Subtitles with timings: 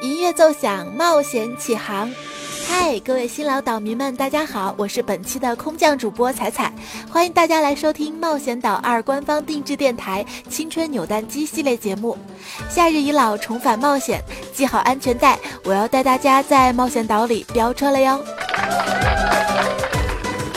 [0.00, 2.10] 音乐奏响，冒险起航。
[2.66, 6.72] 嗨，各位新老岛民们，大家好，我是本期的空降主播彩彩，
[7.10, 12.16] 欢迎大家来收听《冒险岛二》官方定制电台《青春扭蛋机》系列节目。
[12.70, 14.22] 夏日已老，重返冒险，
[14.54, 18.24] 系好安全带，我要带大家在冒险岛里飙车了哟！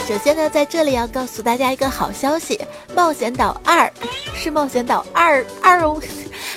[0.07, 2.55] 首先呢，在这里要告诉大家一个好消息，
[2.96, 3.88] 《冒险岛二》
[4.36, 6.02] 是《冒险岛二二》哦，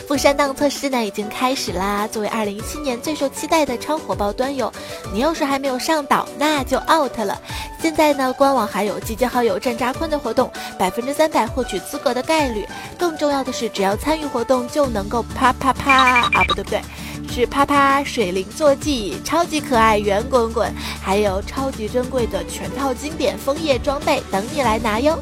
[0.07, 2.07] 不删档测试呢已经开始啦。
[2.07, 4.72] 作为二零一七年最受期待的超火爆端游，
[5.13, 7.40] 你要是还没有上岛，那就 out 了。
[7.80, 12.64] 现在呢，官网还有集结好友战扎坤的活动，百分之三百获取资格的概率。
[12.96, 16.80] 更重要的是，只要参与活动就能够啪啪啪啊，不对不对。
[17.29, 25.18] 是啪啪水灵坐骑，超级可爱圆滚滚，还有超级珍贵的全套经典枫叶装备等你来拿哟！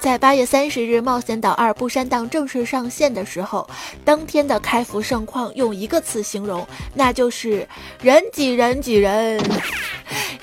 [0.00, 3.68] 在八月三十日《冒险岛二》不删档正式上线的时候，
[4.02, 7.68] 当天的开服盛况用一个词形容，那就是
[8.00, 9.38] 人挤人挤人。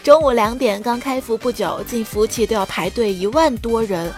[0.04, 4.14] 中午两点刚开服不久，进服务器都要排队一万多人。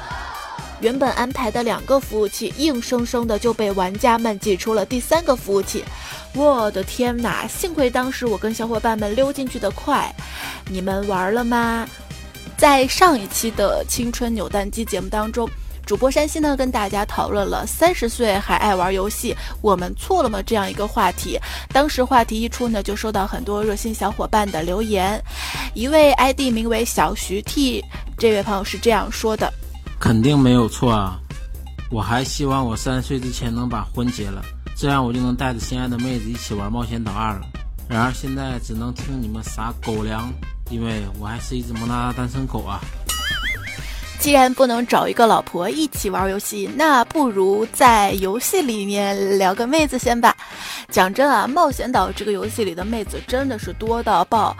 [0.81, 5.85] 原本安排的两个服务器，硬生生的就被玩家们挤出了第三个服务器。
[6.35, 7.47] 我的天哪！
[7.47, 10.13] 幸亏当时我跟小伙伴们溜进去的快。
[10.69, 11.88] 你们玩了吗？
[12.59, 15.49] 在上一期的青春扭蛋机节目当中，
[15.85, 20.41] 主播山西呢跟大家讨论了三十岁还爱玩游戏，我们错了吗？
[20.45, 21.39] 这样一个话题。
[21.69, 25.23] 当时话题一出呢，就收到很多热心小伙伴的留言。
[25.73, 27.81] 一位 ID 名为小徐 T
[28.17, 29.49] 这位朋友是这样说的。
[29.97, 31.17] 肯定没有错啊！
[31.89, 34.44] 我还希望我三十岁之前能把婚结了，
[34.75, 37.47] 这样我就能带着心爱的妹子一起玩冒险岛二了。
[37.88, 40.29] 然而现在只能听你们撒狗粮，
[40.70, 42.80] 因为我还是一只萌哒哒单身狗啊！
[44.20, 50.36] 既然不能找一个老婆一起玩游戏，那不如在游戏里面聊个妹子先吧。
[50.90, 54.56] 讲真啊，冒险岛这个游戏里的妹子真的是多到爆，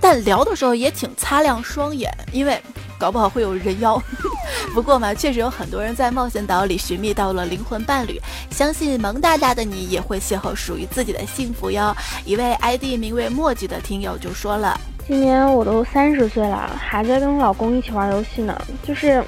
[0.00, 2.62] 但聊的时候也请擦亮双眼，因为。
[2.98, 4.02] 搞不好会有人妖，
[4.72, 8.18] 不过嘛，确实有很多人在冒险岛里寻觅到了灵魂伴侣，
[8.50, 11.94] 相信萌哒哒的你也会邂逅属于自己的幸福哟。
[12.24, 19.22] 一位 ID 名为墨迹的听友就说了：“今年我都三十岁了，还在跟我老公一起玩游戏呢，就是，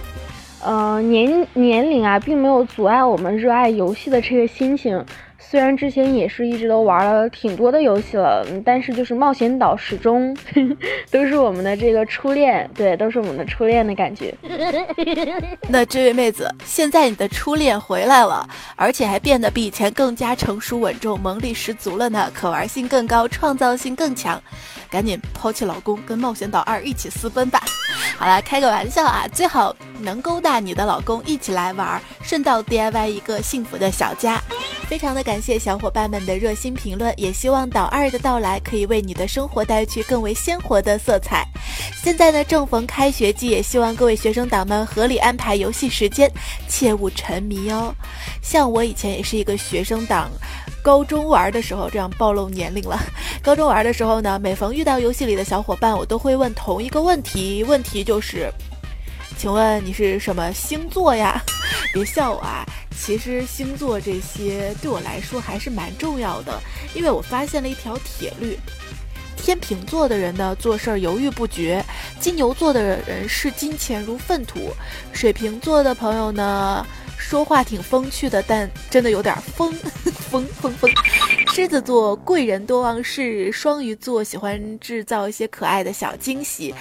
[0.60, 5.04] 呃，年年龄啊，并没有阻碍我们热爱游戏的这个心情。”
[5.40, 10.36] 虽然之前也是一直都玩了挺多的游戏了，但是就是冒险岛始终
[11.10, 14.34] 都是我们的这个初恋，对，都是我们的初恋的感觉。
[15.70, 18.46] 那这位妹子，现在你的初恋回来了，
[18.76, 24.42] 而且还变得比以前更加成熟稳重，萌力十足了呢，可玩性更高，创造性更强。
[24.90, 27.62] 赶紧抛弃老公，跟冒险岛二一起私奔吧！
[28.16, 34.42] 好了，开个玩笑啊，最好能勾搭你的老公一起来玩，顺道 DIY 一个幸福的小家。
[34.88, 41.46] 非常的感谢小伙伴们的热心评论，也希望岛二的到来可以为你的生活带去更为鲜活的色彩。
[42.02, 46.30] 现在呢，正逢开学季，也希望各位学生党们合理安排游戏时间，
[46.68, 47.94] 切勿沉迷哦。
[48.40, 50.30] 像我以前也是一个学生党。
[50.82, 52.98] 高中玩的时候，这样暴露年龄了。
[53.42, 58.50] 高中玩的时候呢，每逢遇到游戏里的小伙伴，我都会问同一个问题，问题就是，
[59.36, 61.42] 请问你是什么星座呀？
[61.92, 62.64] 别笑我啊，
[62.96, 66.60] 其实星座这些对我来说还是蛮重要的，
[66.94, 68.58] 因为我发现了一条铁律：
[69.36, 71.84] 天秤座的人呢做事儿犹豫不决，
[72.18, 74.72] 金牛座的人视金钱如粪土，
[75.12, 76.86] 水瓶座的朋友呢。
[77.28, 79.70] 说话挺风趣的，但真的有点疯
[80.30, 80.90] 疯疯疯。
[81.52, 86.74] 狮子座贵人多忘事，双鱼座喜欢制造一些可爱的小惊喜，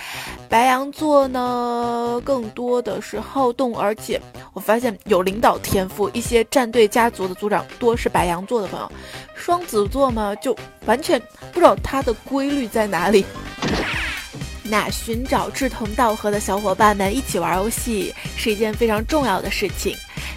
[0.48, 4.22] 白羊座呢更多的是好动，而且
[4.54, 8.90] 我发现有领导天赋，一些战队家族的组长多是白羊座的朋友。
[9.36, 11.22] 双子座嘛，就完全
[11.52, 13.26] 不知道它的规律在哪里。
[14.70, 19.96] 那寻找志同道合的小伙伴们一起玩游戏是一件非常重要的事情。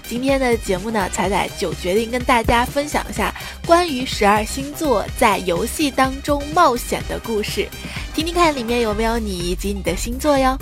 [0.08, 3.32] 今天的节目呢，彩彩就决定跟大家分享一下
[3.64, 7.68] 关于十二星座在游戏当中冒险的故事，
[8.12, 10.58] 听听看里面有没有你以及你的星座哟。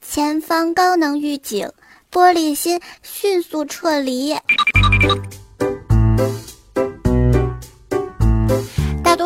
[0.00, 1.70] 前方高能预警，
[2.10, 4.34] 玻璃心，迅速撤离。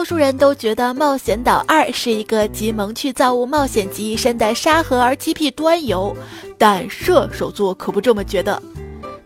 [0.05, 6.15] 多数人都觉得《冒险岛二》是一个集萌趣造物冒险集一身的沙盒儿七 P 端游。
[6.59, 8.63] 但射手座可不这么觉得，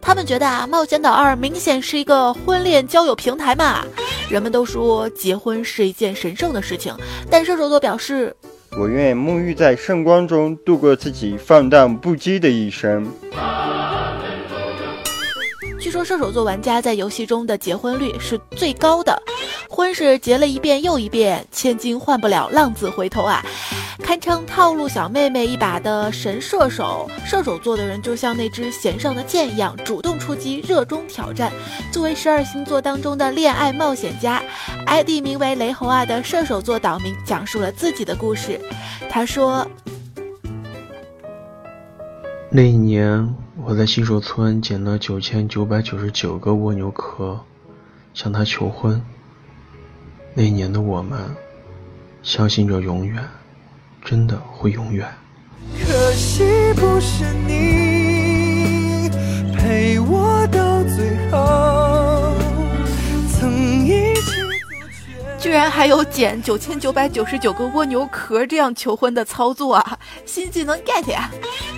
[0.01, 3.85] 他们觉得啊，《冒险岛二》明显是一个婚恋交友平台嘛。
[4.31, 6.95] 人们都说结婚是一件神圣的事情，
[7.29, 8.37] 但射手座表示，
[8.79, 13.05] 我愿沐浴在圣光中度过自己放荡不羁的一生。
[15.99, 19.21] 说射手座玩家在游戏中的结婚率是最高的，
[19.69, 23.45] 婚是结了一遍又一遍，千金换不了浪子回头啊！
[24.01, 31.53] 堪称套路小妹妹一把的神射手，射手座的人就像那只弦上的箭一样，主动出击，热衷挑战。
[31.91, 34.41] 作为十二星座当中的恋爱冒险家
[34.87, 38.61] ，ID 名为雷猴啊的射手座岛民讲述了自己的故事。
[39.11, 39.69] 他说
[42.51, 47.39] ：“那一年，我在新手村捡了九千九百九十九个蜗牛壳，
[48.15, 49.03] 向他求婚。
[50.33, 51.19] 那一年的我们，
[52.23, 53.23] 相信着永远。”
[54.03, 55.07] 真的会永远。
[55.79, 56.43] 可惜
[56.77, 59.11] 不是你
[59.55, 61.37] 陪我到最后，
[65.49, 69.99] 居然还有捡九千九百九十九个蜗牛壳这样求婚的操作啊！
[70.27, 71.31] 新技能 get 呀！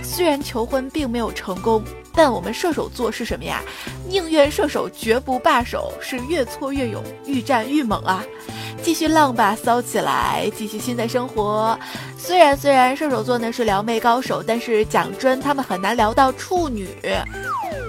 [0.03, 1.81] 虽然求婚并没有成功，
[2.13, 3.61] 但我们射手座是什么呀？
[4.09, 8.21] 宁愿射手绝不罢手，是越挫越勇，愈战愈猛啊！
[8.83, 11.79] 继续浪吧，骚起来，继续新的生活。
[12.17, 16.89] 虽然虽然射手座呢是撩妹高手，但是讲真，他们很难聊到处女，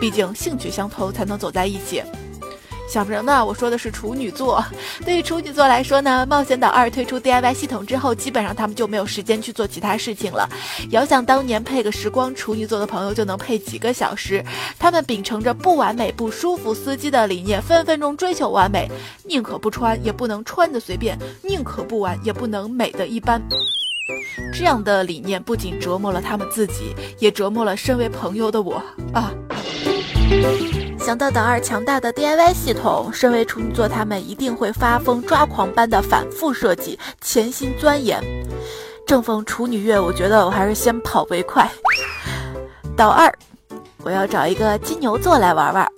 [0.00, 2.00] 毕竟兴趣相投才能走在一起。
[2.92, 4.62] 想不着呢，我说的是处女座。
[5.02, 10.46] 对于处女座来说呢，冒险岛二推出 DIY 系统之后，基本上他们就没有时间去做其他事情了。
[10.90, 14.44] 遥想当年配个时光，处女座的朋友就能配几个小时。
[14.78, 18.86] 他们秉承着不完美不舒服司机的理念，分分钟追求完美，
[19.24, 23.40] 宁可不穿也不能穿的随便，宁可不玩也不能美的一般。
[24.52, 28.82] 这样的理念不仅折磨了他们自己，也折磨了身为朋友的我
[29.14, 29.32] 啊！
[31.02, 38.22] 想到岛二强大的 DIY 系统，身为处女座，他们一定会发疯抓狂般的反复设计，潜心钻研。
[39.04, 41.68] 正逢处女月，我觉得我还是先跑为快。
[42.96, 43.30] 岛二，
[44.04, 45.92] 我要找一个金牛座来玩玩。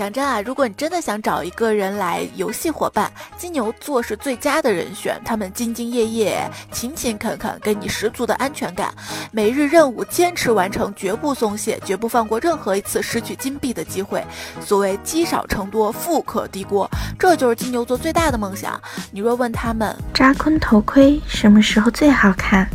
[0.00, 5.20] 讲真啊，如果你真的想找一个人来游戏伙伴，金牛座是最佳的人选。
[5.22, 8.94] 他们兢兢业业、勤勤恳恳，给你十足的安全感。
[9.30, 14.24] 每日任务坚持完成，绝不松懈，绝不放过任何一次失去金币的机会。
[14.58, 18.80] 所谓积少成多，富可敌国，这就是金牛座最大的梦想。
[19.10, 22.66] 你若问他们，扎坤头盔什么时候最好看？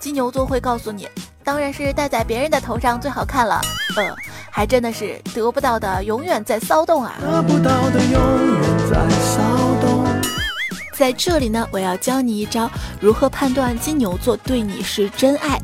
[0.00, 1.08] 金牛座会告诉你，
[1.44, 3.60] 当然是戴在别人的头上最好看了。
[3.96, 4.12] 呃。
[4.56, 7.16] 还真的是得不到的永远在骚动啊！
[7.20, 9.42] 得不到的永远在骚
[9.80, 10.04] 动。
[10.92, 12.70] 在这里呢，我要教你一招，
[13.00, 15.60] 如何判断金牛座对你是真爱。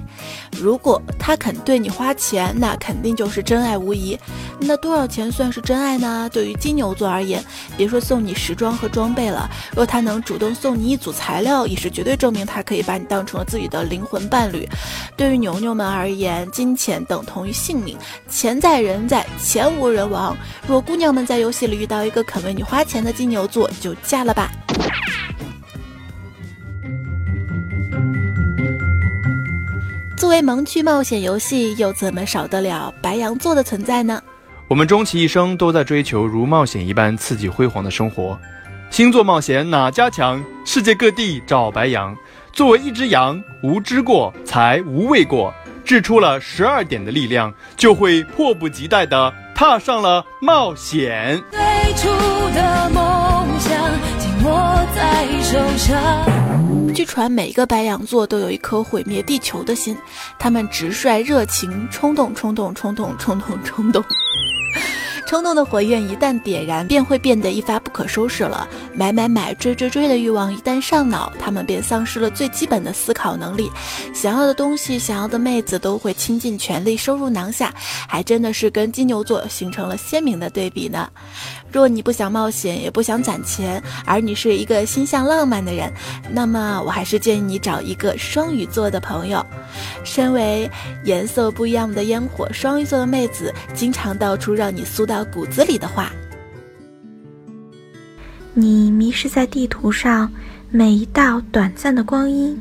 [0.58, 4.18] 如果他肯对你花钱，那肯定就是真爱无疑。
[4.58, 6.28] 那多少钱算是真爱呢？
[6.32, 7.42] 对于金牛座而言，
[7.76, 14.68] 别说送你时装和装备了，若他能主动送你一组材料，也是绝对证明他可以把你当成了自己的灵魂伴侣。
[15.16, 17.96] 对于牛牛们而言，金钱等同于性命，
[18.28, 20.36] 钱在人在，钱无人亡。
[20.66, 24.50] 若姑娘们在游戏里遇到一个肯为你花钱的金牛座，就嫁了吧。
[30.30, 34.22] 为萌趣冒险游戏，又怎么少得了白羊座的存在呢？
[34.68, 38.38] 我们终其一生都在追求如冒险一般刺激辉煌的生活。
[38.90, 40.42] 星座冒险哪家强？
[40.64, 42.16] 世界各地找白羊。
[42.52, 45.52] 作为一只羊，无知过，才无畏过。
[45.84, 51.42] 掷出了十二点的力量，就会迫不及待地踏上了冒险。
[51.50, 51.60] 最
[51.94, 52.08] 初
[52.54, 53.76] 的梦想
[54.18, 56.69] 紧握在手上。
[56.92, 59.96] 据传，每一个白羊座都有一颗毁灭地球的心，
[60.38, 64.04] 他们直率、热情、冲动、冲动、冲动、冲动、冲动。
[65.26, 68.68] 冲动的火焰一旦点燃，便会变得一发不可收拾了。
[68.92, 73.70] 买买买、追追追的欲望一旦上脑，他们便丧失了最基本的思考能力。
[74.12, 77.72] 想要的东西、想要的妹子，都会倾尽全力收入囊下，
[78.08, 81.08] 还真的是跟金牛座形成了鲜明的对比呢。
[81.72, 85.92] 若你不想冒险，也不想攒钱，而你是一个心向浪漫的人，
[86.32, 89.44] 那么我还是建议你找一个双鱼座的朋友。
[90.04, 90.70] 身为
[91.04, 96.10] 颜色不一样的烟火，双鱼座的妹子经常道出让你酥到骨子里的话。
[98.52, 100.30] 你迷失在地图上
[100.70, 102.58] 每一道短暂的光阴，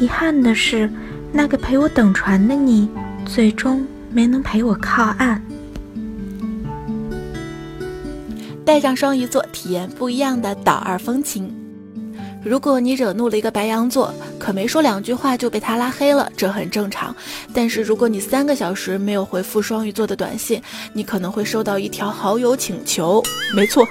[0.00, 0.90] 遗憾的是，
[1.32, 2.88] 那个陪我等船的你，
[3.24, 5.40] 最终没能陪我靠岸。
[8.68, 11.50] 带上双鱼座，体验不一样的岛二风情。
[12.44, 17.16] 如果你惹怒了一个白羊座，可没说两句话就被他拉黑了，这很正常。
[17.54, 20.60] 但是如果你三个小时没有回复双鱼座的短信，
[20.92, 23.22] 你可能会收到一条好友请求。
[23.56, 23.88] 没错，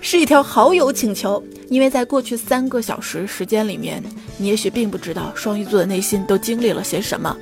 [0.00, 1.44] 是一条好友请求。
[1.68, 4.02] 因为在过去三个小时时间里面，
[4.38, 7.36] 你也许并不知道双鱼座的内心都经历了些什么。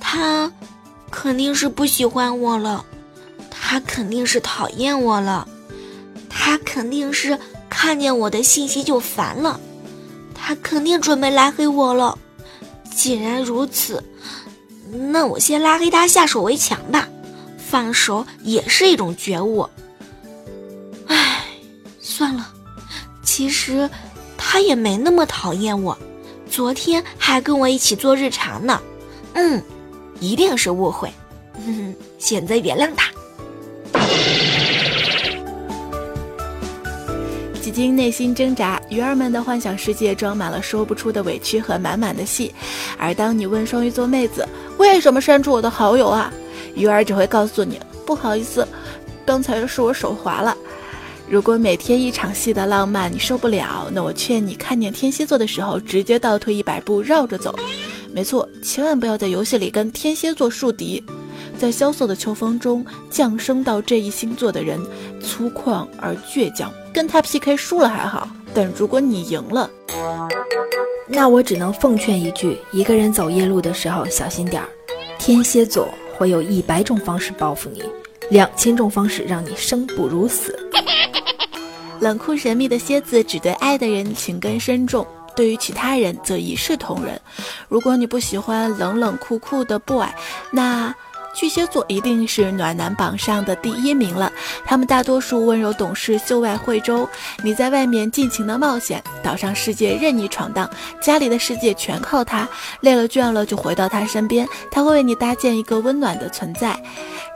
[0.00, 0.50] 他
[1.08, 2.84] 肯定是不喜欢我了，
[3.70, 5.46] 他肯定是讨厌我了，
[6.28, 9.60] 他肯定是看见我的信息就烦了，
[10.34, 12.18] 他肯定准备拉黑我了。
[12.92, 14.02] 既然如此，
[15.12, 17.08] 那我先拉黑他下手为强吧，
[17.58, 19.70] 放手也是一种觉悟。
[21.06, 21.44] 唉，
[22.00, 22.52] 算了，
[23.22, 23.88] 其实
[24.36, 25.96] 他也没那么讨厌我，
[26.50, 28.82] 昨天还跟我一起做日常呢。
[29.34, 29.62] 嗯，
[30.18, 31.08] 一定是误会，
[31.64, 33.08] 哼哼，现在原谅他。
[37.70, 42.52] 经内心挣扎，鱼儿们的幻想世界装满了说不出的委屈和满满的戏。
[42.98, 44.46] 而当你问双鱼座妹子
[44.78, 46.32] 为什么删除我的好友啊，
[46.74, 48.66] 鱼儿只会告诉你不好意思，
[49.24, 50.56] 刚才是我手滑了。
[51.28, 57.54] 如果每天一场戏的浪漫你受不了，那我劝你看见天蝎座的时候直接倒退一百步绕着走。
[58.12, 61.02] 没错，千万不要在游戏里跟天蝎座树敌。
[61.56, 64.80] 在萧瑟的秋风中降生到这一星座的人，
[65.22, 66.72] 粗犷而倔强。
[67.00, 69.70] 跟他 PK 输了还好，但如果你赢了，
[71.08, 74.68] 那我只能奉劝一句：一个人走夜路的时候小心点儿。
[75.18, 75.88] 天蝎座
[76.18, 77.82] 会有一百种方式报复你，
[78.28, 80.54] 两千种方式让你生不如死。
[82.00, 87.18] 冷酷神秘的蝎子只对爱的人情根深重，对于其他人则一视同仁。
[87.70, 90.06] 如果你不喜欢冷冷酷酷的 boy，
[90.50, 90.94] 那。
[91.32, 94.30] 巨蟹座一定是暖男榜上的第一名了。
[94.64, 97.08] 他们大多数温柔懂事、秀外慧中。
[97.42, 100.68] 你在外面尽情的冒险，岛上世界任你闯荡，
[101.00, 102.48] 家里的世界全靠他。
[102.80, 106.78] 累了倦了就回到他身边，他会为你搭建一个温暖的存在。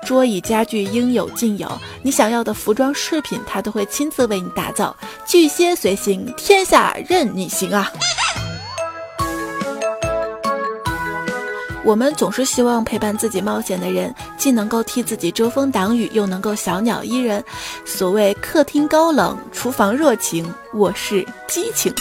[0.04, 4.94] 桌椅家具应有尽有，你想要的服装饰品他都会亲自为你打造。
[5.26, 7.90] 巨蟹随行，天下任你行啊！
[11.84, 17.44] 我们总是希望陪伴自己冒险的人，既能够替自己遮风挡雨，又能够小鸟依人。
[17.84, 21.92] 所谓客厅高冷，厨房热情，卧室激情，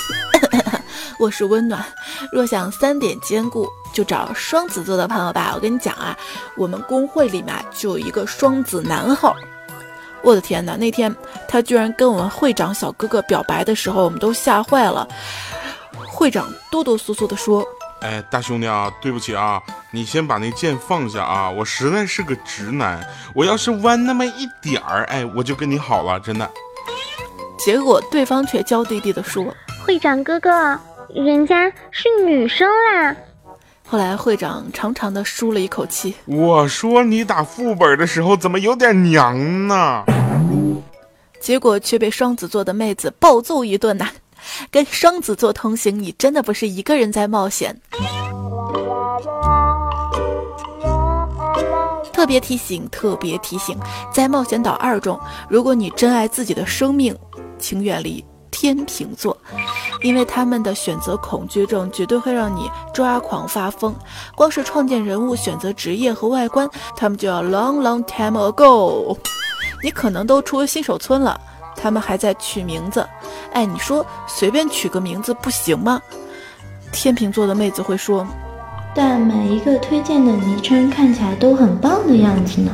[1.19, 1.83] 卧室温暖。
[2.31, 5.51] 若想三点兼顾，就找双子座的朋友吧。
[5.53, 6.17] 我跟你讲啊，
[6.55, 9.35] 我们工会里面就有一个双子男号。
[10.21, 11.13] 我的天哪，那天
[11.45, 15.05] 他居然跟我们会长小哥哥表白的时候，我们都吓坏了。
[16.07, 17.67] 会长哆哆嗦嗦地说。
[18.03, 21.49] 哎，大兄弟啊，对不起啊，你先把那剑放下啊！
[21.49, 23.01] 我实在是个直男，
[23.33, 26.49] 我要是弯那么一点儿，哎，我就跟你好了，真的。
[27.57, 29.55] 结果对方却娇滴滴的说
[29.85, 30.77] ：“会长哥哥，
[31.15, 33.15] 人家是女生啦。”
[33.87, 36.13] 后来会长长长的舒了一口气。
[36.25, 40.03] 我说你打副本的时候怎么有点娘呢？
[41.39, 44.09] 结果却被双子座的妹子暴揍一顿呐！
[44.71, 47.79] 跟双子座同行，你真的不是一个人在冒险。
[52.11, 53.77] 特别提醒，特别提醒，
[54.13, 55.19] 在冒险岛二中，
[55.49, 57.13] 如果你珍爱自己的生命，
[57.57, 59.35] 请远离天平座，
[60.01, 63.93] 因为他们的选择恐惧症绝对会让你抓狂发疯。
[64.35, 69.17] 光是创建人物、选择职业和外观，他们就要 long long time ago。
[69.83, 71.39] 你可能都出新手村了。
[71.83, 73.05] 他们还在取名字，
[73.51, 76.01] 哎，你说随便取个名字不行吗？
[76.93, 78.25] 天秤座的妹子会说，
[78.95, 82.71] 但每一个推荐的昵称看起来都很棒的样子呢。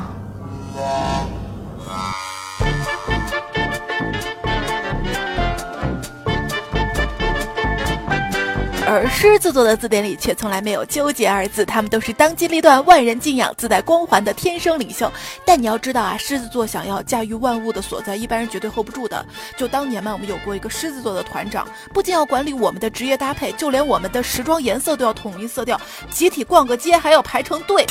[8.89, 15.11] 而狮子座的字典里却从来没有纠结二字，他们都是当机立断、万人敬仰、自带光环的天生领袖。
[15.45, 19.23] 但你要知道啊，狮子座想要驾驭万物的所在，一般人绝对 hold 不住的。
[19.55, 25.79] 就当年嘛，我们有过一个狮子座的团长，不仅要管理我们的职业搭配，就连我们的时装颜色都要统一色调，
[26.09, 27.85] 集体逛个街还要排成队，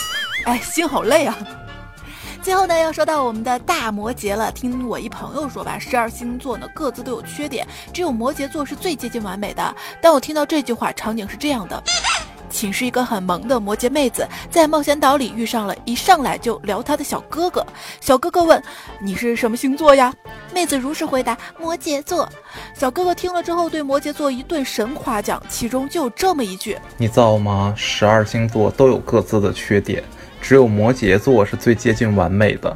[0.46, 1.38] 哎，心好累啊。
[2.48, 4.50] 最后呢，要说到我们的大摩羯了。
[4.50, 9.76] 听我一朋友说吧，十二星座呢各自都有缺点，只有摩羯座是最接近完美的。
[10.00, 11.82] 但我听到这句话，场景是这样的：
[12.48, 17.62] 寝室一个很萌的摩羯妹子在冒险岛里遇上了一上来就聊她的小哥哥。
[18.00, 18.62] 小哥哥问
[18.98, 20.10] ：“你是什么星座呀？”
[20.50, 22.26] 妹子如实回答：“摩羯座。”
[22.74, 27.74] 小哥哥听了之后对摩羯座一顿神夸奖，其中就有这么一句：“你造吗？
[27.76, 30.02] 十二星座都有各自的缺点。”
[30.48, 32.74] 只有摩羯座是最接近完美的，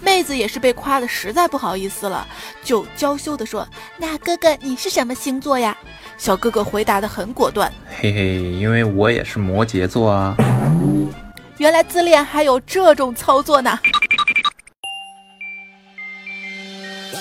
[0.00, 2.26] 妹子也是被夸的实在不好意思了，
[2.64, 3.64] 就娇羞的说
[3.96, 5.78] ：“那哥哥你是什么星座呀？”
[6.18, 10.36] 小哥哥回答的很果断：“嘿嘿，因为我也是摩羯座啊。”
[11.58, 13.78] 原来自恋还有这种操作呢。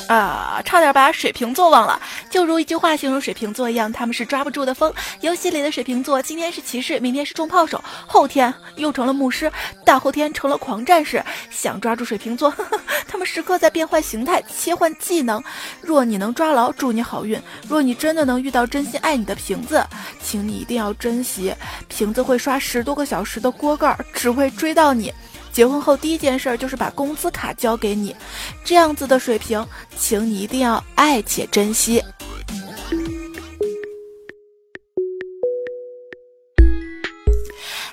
[0.07, 1.99] 啊，差点把水瓶座忘了。
[2.29, 4.93] 就如一句话形容水瓶座一样，他们是抓不住的风。
[5.21, 9.51] 游戏里的水瓶座，今天是骑士，明天是重炮手，后天又成了牧师，
[9.85, 11.23] 大后天成了狂战士。
[11.49, 15.43] 想抓住水瓶座，呵 呵他们时刻在变换形态、切换技能。
[15.81, 19.85] 若你能抓牢，祝你好运；若你真的能遇到真心爱你的瓶子，
[20.21, 21.53] 请你一定要珍惜。
[21.87, 25.13] 瓶子会刷十多个小时的锅盖，只会追到你。
[25.51, 28.15] 结婚后第一件事就是把工资卡交给你，
[28.63, 29.65] 这样子的水平，
[29.97, 32.01] 请你一定要爱且珍惜。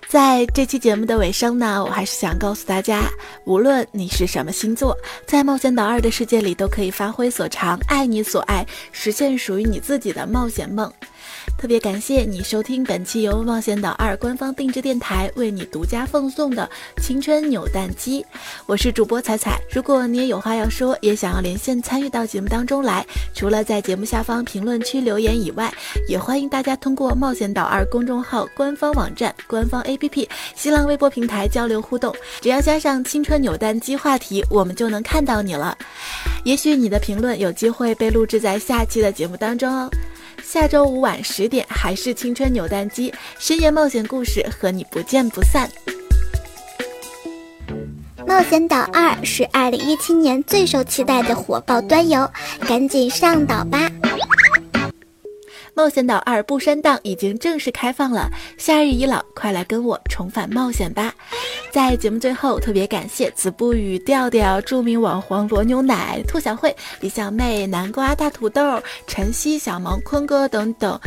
[0.08, 3.02] 在这期节目的尾声呢，我还是想告诉大家，
[3.44, 4.96] 无论你是什么星座，
[5.26, 10.90] 在冒险岛二的世界里都可以发挥所长，爱你所爱，实现属于你自己的冒险梦。
[11.56, 16.68] 特别感谢你收听本期由冒险岛二官方定制电台为你独家奉送的
[17.02, 18.24] 青春扭蛋机，
[18.66, 19.60] 我是主播彩彩。
[19.72, 25.72] 如果你也有话要说，也想要连线参与到节目当中来，除了在节目下方评论区留言以外，
[26.08, 32.14] 也欢迎大家通过冒险岛二公众号、官方网站、官方 APP、新浪微博平台交流互动。
[32.40, 35.76] 只要加上青春扭蛋机话题，我们就能看到你了。
[36.44, 39.90] 也许你的评论有机会被录制在下期的节目当中哦。
[40.42, 45.68] 下周五晚十点，还是青春扭蛋机深夜冒险故事，和你不见不散。
[48.26, 52.30] 冒险岛二是二零一七年最受期待的火爆端游，
[52.66, 53.90] 赶紧上岛吧！
[55.78, 61.14] 冒险岛二不删档已经正式开放了，夏日已老，快来跟我重返冒险吧！
[61.70, 70.98] 在节目最后，特别感谢子不语、调调、著名网黄罗牛奶、兔小慧、李小妹、南瓜、大土豆、晨曦、小萌、坤哥等等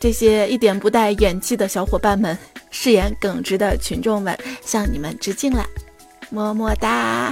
[0.00, 2.36] 这些一点不带演技的小伙伴们，
[2.70, 5.66] 饰演耿直的群众们，向你们致敬了，
[6.30, 7.30] 么么哒！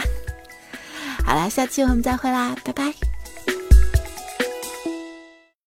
[1.25, 3.15] 好啦，下期我们再会啦，拜拜。